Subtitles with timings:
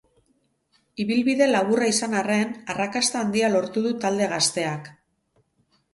[1.03, 4.91] Ibilbide laburra izan arren, arrakasta handia lortu du talde gazteak.